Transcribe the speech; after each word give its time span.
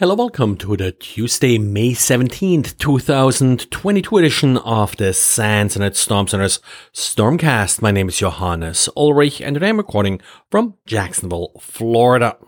Hello, 0.00 0.14
welcome 0.14 0.56
to 0.56 0.78
the 0.78 0.92
Tuesday, 0.92 1.58
May 1.58 1.90
17th, 1.90 2.78
2022 2.78 4.16
edition 4.16 4.56
of 4.56 4.96
the 4.96 5.12
SANS 5.12 5.76
and 5.76 5.94
Storm 5.94 6.26
Center's 6.26 6.58
Stormcast. 6.94 7.82
My 7.82 7.90
name 7.90 8.08
is 8.08 8.16
Johannes 8.16 8.88
Ulrich 8.96 9.42
and 9.42 9.52
today 9.56 9.68
I'm 9.68 9.76
recording 9.76 10.22
from 10.50 10.76
Jacksonville, 10.86 11.52
Florida. 11.60 12.38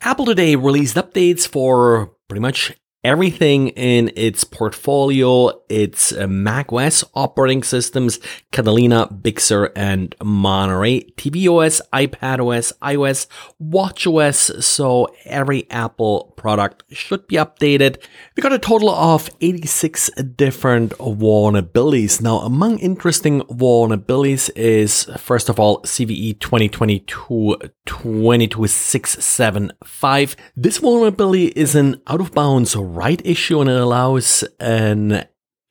Apple 0.00 0.24
today 0.24 0.56
released 0.56 0.96
updates 0.96 1.46
for 1.46 2.16
pretty 2.26 2.40
much 2.40 2.76
everything 3.04 3.68
in 3.68 4.10
its 4.16 4.44
portfolio, 4.44 5.50
its 5.68 6.12
uh, 6.12 6.26
Mac 6.26 6.72
OS 6.72 7.04
operating 7.14 7.62
systems, 7.62 8.18
Catalina, 8.50 9.12
Big 9.12 9.40
Sur, 9.40 9.72
and 9.76 10.14
Monterey, 10.22 11.02
tvOS, 11.16 11.80
iPadOS, 11.92 12.72
iOS, 12.82 13.26
watchOS, 13.62 14.62
so 14.62 15.08
every 15.24 15.70
Apple 15.70 16.34
product 16.36 16.82
should 16.90 17.26
be 17.26 17.36
updated. 17.36 18.02
We 18.36 18.42
got 18.42 18.52
a 18.52 18.58
total 18.58 18.90
of 18.90 19.30
86 19.40 20.10
different 20.36 20.92
vulnerabilities. 20.98 22.20
Now, 22.20 22.38
among 22.38 22.78
interesting 22.78 23.40
vulnerabilities 23.42 24.50
is, 24.56 25.04
first 25.18 25.48
of 25.48 25.60
all, 25.60 25.82
CVE 25.82 26.40
2022 26.40 27.56
22675. 27.88 30.36
This 30.56 30.78
vulnerability 30.78 31.48
is 31.48 31.74
an 31.74 32.00
out 32.06 32.20
of 32.20 32.32
bounds 32.32 32.76
write 32.94 33.24
issue 33.24 33.60
and 33.60 33.70
it 33.70 33.80
allows 33.80 34.44
an 34.60 35.26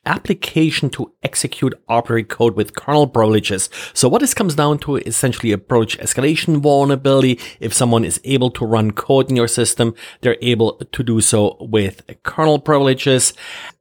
application 0.07 0.89
to 0.89 1.13
execute 1.21 1.73
arbitrary 1.88 2.23
code 2.23 2.55
with 2.55 2.76
kernel 2.76 3.07
privileges. 3.07 3.70
So 3.93 4.07
what 4.07 4.21
this 4.21 4.34
comes 4.34 4.55
down 4.55 4.80
to 4.80 4.95
is 4.95 5.07
essentially 5.07 5.55
privilege 5.57 5.98
escalation 5.98 6.62
vulnerability. 6.62 7.40
If 7.59 7.73
someone 7.73 8.05
is 8.05 8.20
able 8.23 8.49
to 8.52 8.66
run 8.66 8.91
code 8.91 9.30
in 9.30 9.35
your 9.35 9.49
system, 9.49 9.93
they're 10.21 10.38
able 10.41 10.77
to 10.77 11.03
do 11.03 11.20
so 11.21 11.57
with 11.59 12.02
kernel 12.23 12.59
privileges. 12.59 13.34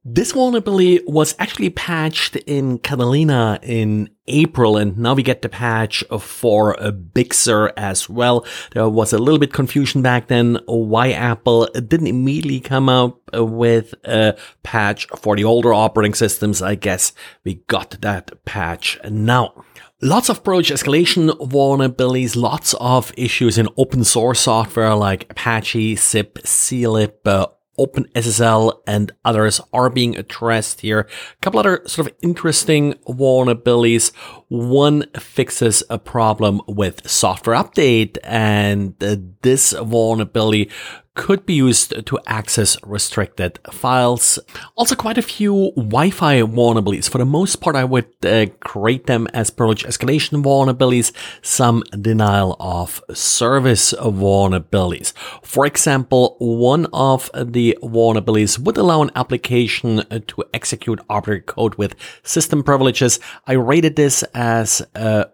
This 0.03 0.33
vulnerability 0.33 1.01
was 1.07 1.33
actually 1.39 1.69
patched 1.69 2.35
in 2.35 2.79
Catalina 2.79 3.59
in 3.63 4.09
April, 4.27 4.77
and 4.77 4.97
now 4.97 5.13
we 5.13 5.23
get 5.23 5.41
the 5.41 5.49
patch 5.49 6.03
for 6.19 6.75
a 6.79 6.91
Big 6.91 7.33
as 7.77 8.09
well. 8.09 8.45
There 8.73 8.89
was 8.89 9.13
a 9.13 9.17
little 9.17 9.39
bit 9.39 9.53
confusion 9.53 10.01
back 10.01 10.27
then 10.27 10.59
why 10.65 11.11
Apple 11.11 11.67
didn't 11.67 12.07
immediately 12.07 12.59
come 12.59 12.89
out 12.89 13.19
with 13.33 13.93
a 14.03 14.37
patch 14.63 15.07
for 15.17 15.35
the 15.35 15.43
older 15.43 15.73
operating 15.73 16.13
systems. 16.13 16.61
I 16.61 16.75
guess 16.75 17.13
we 17.43 17.55
got 17.67 18.01
that 18.01 18.43
patch 18.45 18.99
now. 19.09 19.65
Lots 19.99 20.29
of 20.29 20.43
privilege 20.43 20.69
escalation 20.69 21.31
vulnerabilities, 21.39 22.35
lots 22.35 22.75
of 22.75 23.11
issues 23.17 23.57
in 23.57 23.67
open 23.77 24.03
source 24.03 24.41
software 24.41 24.93
like 24.93 25.25
Apache, 25.31 25.95
SIP, 25.95 26.37
CLIP, 26.43 27.27
uh, 27.27 27.47
OpenSSL 27.79 28.79
and 28.87 29.11
others 29.23 29.61
are 29.73 29.89
being 29.89 30.17
addressed 30.17 30.81
here. 30.81 31.01
A 31.01 31.41
couple 31.41 31.59
other 31.59 31.81
sort 31.85 32.07
of 32.07 32.15
interesting 32.21 32.93
vulnerabilities. 33.07 34.13
One 34.47 35.05
fixes 35.19 35.83
a 35.89 35.99
problem 35.99 36.61
with 36.67 37.09
software 37.09 37.55
update 37.55 38.17
and 38.23 39.01
uh, 39.03 39.17
this 39.41 39.71
vulnerability 39.71 40.69
could 41.17 41.45
be 41.45 41.55
used 41.55 42.05
to 42.05 42.19
access 42.27 42.77
restricted 42.83 43.59
files. 43.71 44.39
Also, 44.77 44.95
quite 44.95 45.17
a 45.17 45.23
few 45.23 45.73
Wi-Fi 45.75 46.41
vulnerabilities. 46.43 47.09
For 47.09 47.17
the 47.17 47.25
most 47.25 47.59
part, 47.59 47.75
I 47.75 47.83
would 47.83 48.07
uh, 48.23 48.45
create 48.61 49.07
them 49.07 49.27
as 49.33 49.49
privilege 49.49 49.83
escalation 49.83 50.43
vulnerabilities, 50.43 51.11
some 51.41 51.83
denial 51.99 52.55
of 52.59 53.01
service 53.13 53.93
vulnerabilities. 53.93 55.11
For 55.41 55.65
example, 55.65 56.37
one 56.39 56.85
of 56.93 57.31
the 57.33 57.77
vulnerabilities 57.81 58.59
would 58.59 58.77
allow 58.77 59.01
an 59.01 59.11
application 59.15 60.03
to 60.27 60.43
execute 60.53 61.01
arbitrary 61.09 61.41
code 61.41 61.75
with 61.75 61.95
system 62.21 62.63
privileges. 62.63 63.19
I 63.47 63.53
rated 63.53 63.95
this 63.95 64.23
as 64.35 64.85
a 64.93 65.25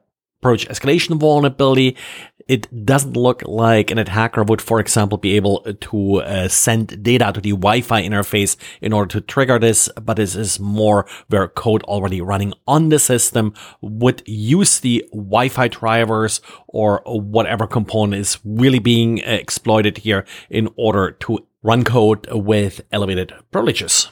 privilege 0.43 0.67
escalation 0.67 1.19
vulnerability. 1.19 1.97
It 2.47 2.85
doesn't 2.85 3.15
look 3.15 3.41
like 3.45 3.89
an 3.89 3.97
attacker 3.97 4.43
would, 4.43 4.61
for 4.61 4.79
example, 4.79 5.17
be 5.17 5.35
able 5.37 5.61
to 5.61 6.21
uh, 6.21 6.47
send 6.49 7.01
data 7.01 7.31
to 7.33 7.41
the 7.41 7.51
Wi-Fi 7.51 8.03
interface 8.03 8.57
in 8.81 8.91
order 8.93 9.07
to 9.13 9.21
trigger 9.21 9.57
this, 9.57 9.89
but 10.01 10.17
this 10.17 10.35
is 10.35 10.59
more 10.59 11.05
where 11.29 11.47
code 11.47 11.83
already 11.83 12.21
running 12.21 12.53
on 12.67 12.89
the 12.89 12.99
system 12.99 13.53
would 13.81 14.21
use 14.25 14.81
the 14.81 15.05
Wi-Fi 15.13 15.69
drivers 15.69 16.41
or 16.67 17.01
whatever 17.05 17.65
component 17.65 18.19
is 18.19 18.39
really 18.43 18.79
being 18.79 19.19
exploited 19.19 19.99
here 19.99 20.25
in 20.49 20.69
order 20.75 21.11
to 21.11 21.47
run 21.63 21.85
code 21.85 22.27
with 22.29 22.81
elevated 22.91 23.33
privileges. 23.51 24.09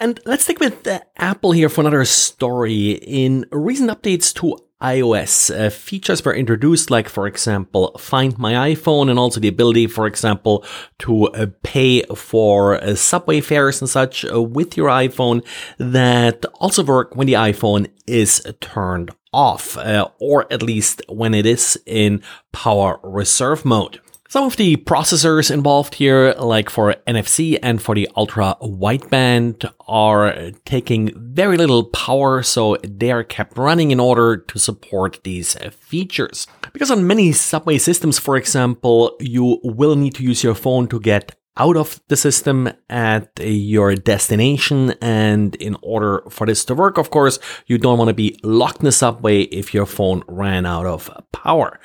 And 0.00 0.18
let's 0.24 0.42
stick 0.42 0.58
with 0.58 0.84
uh, 0.86 0.98
Apple 1.16 1.52
here 1.52 1.68
for 1.68 1.82
another 1.82 2.04
story. 2.04 2.92
In 2.92 3.46
recent 3.52 3.88
updates 3.88 4.34
to 4.34 4.58
iOS, 4.82 5.50
uh, 5.50 5.70
features 5.70 6.24
were 6.24 6.34
introduced, 6.34 6.90
like, 6.90 7.08
for 7.08 7.26
example, 7.26 7.96
Find 7.98 8.38
My 8.38 8.74
iPhone, 8.74 9.08
and 9.08 9.18
also 9.18 9.40
the 9.40 9.48
ability, 9.48 9.86
for 9.86 10.06
example, 10.06 10.64
to 11.00 11.28
uh, 11.28 11.46
pay 11.62 12.02
for 12.14 12.82
uh, 12.82 12.94
subway 12.94 13.40
fares 13.40 13.80
and 13.80 13.88
such 13.88 14.24
uh, 14.24 14.42
with 14.42 14.76
your 14.76 14.88
iPhone 14.88 15.44
that 15.78 16.44
also 16.60 16.82
work 16.84 17.14
when 17.16 17.26
the 17.26 17.34
iPhone 17.34 17.88
is 18.06 18.42
turned 18.60 19.10
off, 19.32 19.76
uh, 19.78 20.08
or 20.20 20.52
at 20.52 20.62
least 20.62 21.02
when 21.08 21.32
it 21.32 21.46
is 21.46 21.78
in 21.86 22.22
power 22.52 23.00
reserve 23.02 23.64
mode. 23.64 24.00
Some 24.32 24.44
of 24.44 24.56
the 24.56 24.78
processors 24.78 25.50
involved 25.50 25.96
here, 25.96 26.32
like 26.38 26.70
for 26.70 26.94
NFC 27.06 27.58
and 27.62 27.82
for 27.82 27.94
the 27.94 28.08
ultra 28.16 28.56
wideband, 28.62 29.70
are 29.86 30.52
taking 30.64 31.12
very 31.14 31.58
little 31.58 31.84
power, 31.84 32.42
so 32.42 32.78
they 32.82 33.12
are 33.12 33.24
kept 33.24 33.58
running 33.58 33.90
in 33.90 34.00
order 34.00 34.38
to 34.38 34.58
support 34.58 35.20
these 35.22 35.54
features. 35.72 36.46
Because 36.72 36.90
on 36.90 37.06
many 37.06 37.32
subway 37.32 37.76
systems, 37.76 38.18
for 38.18 38.38
example, 38.38 39.18
you 39.20 39.60
will 39.64 39.96
need 39.96 40.14
to 40.14 40.22
use 40.22 40.42
your 40.42 40.54
phone 40.54 40.88
to 40.88 40.98
get 40.98 41.36
out 41.56 41.76
of 41.76 42.00
the 42.08 42.16
system 42.16 42.70
at 42.88 43.28
your 43.40 43.94
destination. 43.94 44.94
And 45.00 45.54
in 45.56 45.76
order 45.82 46.22
for 46.30 46.46
this 46.46 46.64
to 46.66 46.74
work, 46.74 46.98
of 46.98 47.10
course, 47.10 47.38
you 47.66 47.78
don't 47.78 47.98
want 47.98 48.08
to 48.08 48.14
be 48.14 48.38
locked 48.42 48.78
in 48.78 48.86
the 48.86 48.92
subway 48.92 49.42
if 49.42 49.74
your 49.74 49.86
phone 49.86 50.22
ran 50.26 50.66
out 50.66 50.86
of 50.86 51.10
power. 51.32 51.78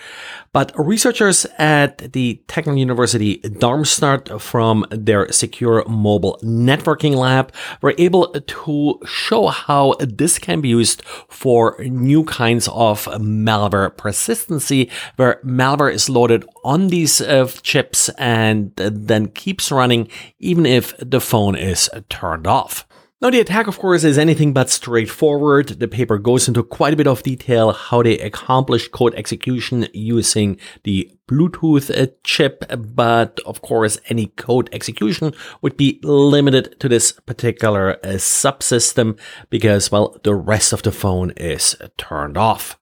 But 0.54 0.72
researchers 0.76 1.46
at 1.58 2.14
the 2.14 2.42
Technical 2.48 2.80
University 2.80 3.38
Darmstadt 3.38 4.42
from 4.42 4.86
their 4.90 5.32
secure 5.32 5.84
mobile 5.88 6.40
networking 6.42 7.16
lab 7.16 7.54
were 7.82 7.94
able 7.98 8.30
to 8.30 9.00
show 9.06 9.48
how 9.48 9.96
this 10.00 10.40
can 10.40 10.62
be 10.62 10.70
used 10.70 11.04
for 11.30 11.76
new 11.80 12.24
kinds 12.24 12.68
of 12.70 13.06
malware 13.06 13.96
persistency, 13.96 14.90
where 15.18 15.40
malware 15.44 15.94
is 15.94 16.10
loaded 16.10 16.44
on 16.64 16.88
these 16.88 17.22
uh, 17.22 17.48
chips 17.62 18.10
and 18.18 18.72
then 18.76 19.28
keeps 19.58 19.72
running 19.72 20.08
even 20.40 20.66
if 20.66 20.96
the 20.98 21.20
phone 21.20 21.56
is 21.56 21.90
turned 22.10 22.46
off. 22.46 22.86
Now, 23.20 23.32
the 23.32 23.40
attack, 23.40 23.66
of 23.66 23.80
course, 23.80 24.04
is 24.04 24.20
anything 24.20 24.54
but 24.54 24.70
straightforward. 24.70 25.80
The 25.80 25.88
paper 25.88 26.20
goes 26.20 26.48
into 26.48 26.62
quite 26.62 26.94
a 26.94 26.96
bit 26.96 27.08
of 27.08 27.24
detail 27.24 27.74
how 27.74 28.04
they 28.04 28.20
accomplish 28.20 28.90
code 28.90 29.16
execution 29.16 29.88
using 29.92 30.60
the 30.84 31.12
Bluetooth 31.28 31.90
chip, 32.24 32.64
but 32.78 33.40
of 33.44 33.64
course, 33.64 33.98
any 34.10 34.28
code 34.28 34.70
execution 34.72 35.34
would 35.64 35.78
be 35.78 36.00
limited 36.04 36.80
to 36.80 36.88
this 36.88 37.12
particular 37.12 37.94
uh, 38.04 38.20
subsystem 38.20 39.18
because, 39.50 39.92
well, 39.92 40.16
the 40.24 40.36
rest 40.36 40.72
of 40.72 40.84
the 40.84 40.92
phone 40.92 41.32
is 41.32 41.76
turned 41.98 42.38
off. 42.38 42.78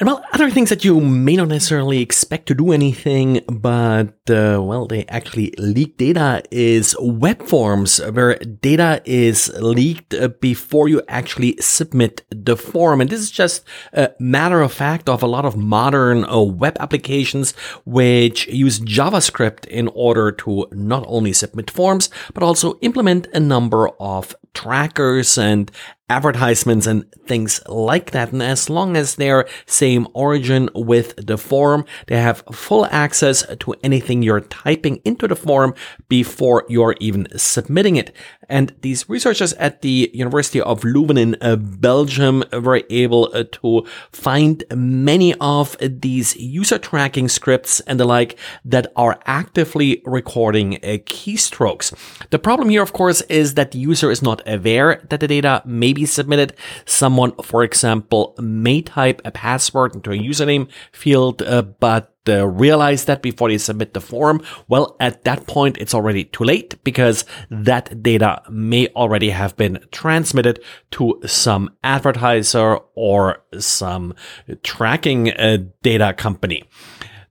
And 0.00 0.06
well, 0.06 0.24
other 0.32 0.48
things 0.48 0.70
that 0.70 0.82
you 0.82 0.98
may 0.98 1.36
not 1.36 1.48
necessarily 1.48 2.00
expect 2.00 2.46
to 2.46 2.54
do 2.54 2.72
anything, 2.72 3.42
but 3.46 4.14
uh, 4.30 4.56
well, 4.62 4.86
they 4.86 5.04
actually 5.08 5.52
leak 5.58 5.98
data 5.98 6.42
is 6.50 6.96
web 6.98 7.42
forms 7.42 7.98
where 7.98 8.36
data 8.36 9.02
is 9.04 9.52
leaked 9.60 10.14
uh, 10.14 10.28
before 10.28 10.88
you 10.88 11.02
actually 11.06 11.54
submit 11.60 12.24
the 12.30 12.56
form. 12.56 13.02
And 13.02 13.10
this 13.10 13.20
is 13.20 13.30
just 13.30 13.62
a 13.92 14.10
matter 14.18 14.62
of 14.62 14.72
fact 14.72 15.06
of 15.10 15.22
a 15.22 15.26
lot 15.26 15.44
of 15.44 15.58
modern 15.58 16.24
uh, 16.24 16.40
web 16.40 16.78
applications 16.80 17.52
which 17.84 18.46
use 18.46 18.80
JavaScript 18.80 19.66
in 19.66 19.88
order 19.88 20.32
to 20.32 20.66
not 20.72 21.04
only 21.08 21.34
submit 21.34 21.70
forms, 21.70 22.08
but 22.32 22.42
also 22.42 22.78
implement 22.80 23.26
a 23.34 23.40
number 23.40 23.90
of 24.00 24.34
trackers 24.54 25.36
and 25.36 25.70
advertisements 26.10 26.86
and 26.86 27.10
things 27.26 27.60
like 27.68 28.10
that. 28.10 28.32
And 28.32 28.42
as 28.42 28.68
long 28.68 28.96
as 28.96 29.14
they're 29.14 29.48
same 29.66 30.08
origin 30.12 30.68
with 30.74 31.14
the 31.16 31.38
form, 31.38 31.84
they 32.08 32.20
have 32.20 32.42
full 32.52 32.86
access 32.86 33.46
to 33.60 33.74
anything 33.84 34.22
you're 34.22 34.40
typing 34.40 34.96
into 35.04 35.28
the 35.28 35.36
form 35.36 35.74
before 36.08 36.66
you're 36.68 36.96
even 37.00 37.28
submitting 37.38 37.96
it. 37.96 38.12
And 38.48 38.74
these 38.80 39.08
researchers 39.08 39.52
at 39.54 39.80
the 39.82 40.10
University 40.12 40.60
of 40.60 40.80
Leuven 40.82 41.16
in 41.16 41.36
uh, 41.40 41.54
Belgium 41.54 42.42
were 42.52 42.82
able 42.90 43.30
uh, 43.32 43.44
to 43.52 43.86
find 44.10 44.64
many 44.74 45.34
of 45.34 45.76
these 45.80 46.36
user 46.36 46.78
tracking 46.78 47.28
scripts 47.28 47.78
and 47.80 48.00
the 48.00 48.04
like 48.04 48.36
that 48.64 48.92
are 48.96 49.20
actively 49.24 50.02
recording 50.04 50.76
uh, 50.76 50.98
keystrokes. 51.06 51.94
The 52.30 52.40
problem 52.40 52.70
here, 52.70 52.82
of 52.82 52.92
course, 52.92 53.20
is 53.22 53.54
that 53.54 53.70
the 53.70 53.78
user 53.78 54.10
is 54.10 54.20
not 54.20 54.42
aware 54.46 55.06
that 55.08 55.20
the 55.20 55.28
data 55.28 55.62
may 55.64 55.92
be 55.92 55.99
submitted. 56.06 56.54
Someone, 56.84 57.32
for 57.42 57.62
example, 57.62 58.34
may 58.38 58.82
type 58.82 59.20
a 59.24 59.30
password 59.30 59.94
into 59.94 60.10
a 60.10 60.18
username 60.18 60.68
field, 60.92 61.42
uh, 61.42 61.62
but 61.62 62.14
uh, 62.28 62.46
realize 62.46 63.06
that 63.06 63.22
before 63.22 63.48
they 63.48 63.58
submit 63.58 63.94
the 63.94 64.00
form, 64.00 64.42
well, 64.68 64.96
at 65.00 65.24
that 65.24 65.46
point, 65.46 65.78
it's 65.78 65.94
already 65.94 66.24
too 66.24 66.44
late 66.44 66.82
because 66.84 67.24
that 67.50 68.02
data 68.02 68.42
may 68.50 68.88
already 68.88 69.30
have 69.30 69.56
been 69.56 69.78
transmitted 69.90 70.62
to 70.90 71.20
some 71.26 71.70
advertiser 71.82 72.78
or 72.94 73.42
some 73.58 74.14
tracking 74.62 75.32
uh, 75.32 75.58
data 75.82 76.12
company. 76.12 76.64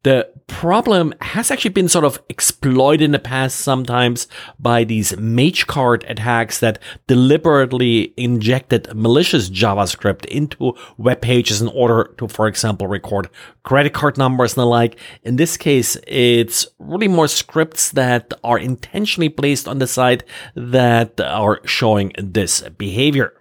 The 0.04 0.30
problem 0.48 1.14
has 1.20 1.52
actually 1.52 1.72
been 1.72 1.90
sort 1.90 2.06
of 2.06 2.22
exploited 2.30 3.02
in 3.02 3.12
the 3.12 3.20
past 3.20 3.60
sometimes 3.60 4.28
by 4.58 4.86
these 4.86 5.12
MageCart 5.12 6.10
attacks 6.10 6.60
that 6.60 6.80
deliberately 7.08 8.14
injected 8.16 8.94
malicious 8.96 9.50
JavaScript 9.50 10.26
into 10.26 10.74
web 10.98 11.20
pages 11.20 11.62
in 11.62 11.68
order 11.68 12.14
to, 12.18 12.30
for 12.30 12.48
example, 12.48 12.88
record 12.88 13.30
credit 13.64 13.94
card 13.94 14.18
numbers 14.18 14.54
and 14.54 14.62
the 14.62 14.66
like. 14.66 14.98
In 15.24 15.36
this 15.36 15.58
case, 15.58 15.98
it's 16.08 16.66
really 16.80 17.10
more 17.10 17.28
scripts 17.28 17.92
that 17.92 18.34
are 18.44 18.58
intentionally 18.58 19.30
placed 19.30 19.68
on 19.68 19.80
the 19.80 19.88
site 19.88 20.24
that 20.56 21.20
are 21.20 21.60
showing 21.66 22.14
this 22.18 22.62
behavior. 22.62 23.39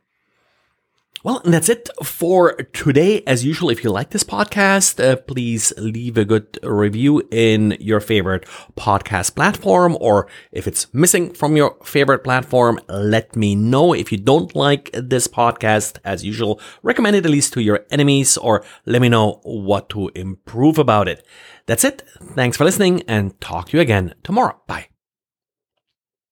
Well, 1.25 1.43
that's 1.45 1.69
it 1.69 1.89
for 2.05 2.55
today. 2.73 3.23
As 3.27 3.45
usual, 3.45 3.71
if 3.71 3.83
you 3.83 3.91
like 3.91 4.11
this 4.11 4.23
podcast, 4.23 5.03
uh, 5.03 5.17
please 5.17 5.73
leave 5.77 6.17
a 6.17 6.25
good 6.25 6.59
review 6.63 7.27
in 7.33 7.77
your 7.81 7.99
favorite 8.01 8.47
podcast 8.77 9.35
platform, 9.35 9.97
or 10.01 10.29
if 10.53 10.69
it's 10.69 10.93
missing 10.95 11.35
from 11.35 11.57
your 11.57 11.77
favorite 11.85 12.23
platform, 12.23 12.79
let 12.89 13.35
me 13.35 13.57
know. 13.57 13.93
If 13.93 14.13
you 14.13 14.19
don't 14.19 14.55
like 14.55 14.91
this 14.93 15.27
podcast, 15.27 15.99
as 16.05 16.25
usual, 16.25 16.61
recommend 16.83 17.17
it 17.17 17.25
at 17.25 17.31
least 17.31 17.53
to 17.55 17.63
your 17.63 17.85
enemies, 17.91 18.37
or 18.37 18.65
let 18.87 19.03
me 19.03 19.09
know 19.09 19.41
what 19.43 19.89
to 19.91 20.11
improve 20.15 20.79
about 20.79 21.09
it. 21.09 21.27
That's 21.67 21.85
it. 21.85 22.03
Thanks 22.35 22.57
for 22.57 22.65
listening, 22.65 23.03
and 23.09 23.39
talk 23.41 23.71
to 23.71 23.77
you 23.77 23.81
again 23.81 24.15
tomorrow. 24.23 24.61
Bye. 24.69 24.89